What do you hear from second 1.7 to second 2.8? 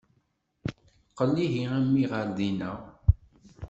a mmi ɣer dinna.